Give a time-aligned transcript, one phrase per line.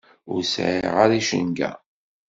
[0.31, 1.71] Ur sɛiɣ ara icenga.